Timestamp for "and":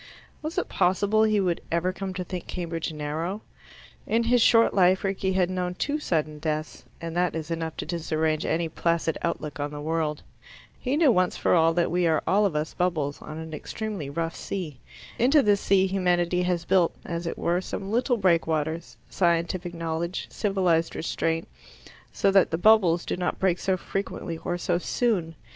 6.99-7.15